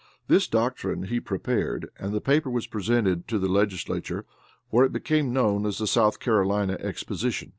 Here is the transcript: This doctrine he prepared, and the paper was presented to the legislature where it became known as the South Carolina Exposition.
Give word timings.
This 0.27 0.47
doctrine 0.47 1.03
he 1.03 1.19
prepared, 1.19 1.91
and 1.99 2.11
the 2.11 2.19
paper 2.21 2.49
was 2.49 2.65
presented 2.65 3.27
to 3.27 3.37
the 3.37 3.47
legislature 3.47 4.25
where 4.71 4.83
it 4.83 4.91
became 4.91 5.31
known 5.31 5.63
as 5.63 5.77
the 5.77 5.85
South 5.85 6.19
Carolina 6.19 6.75
Exposition. 6.79 7.49